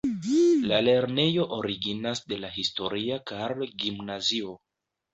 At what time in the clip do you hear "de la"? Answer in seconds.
2.33-2.51